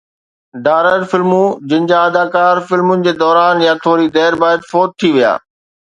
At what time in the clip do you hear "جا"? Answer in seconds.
1.91-1.99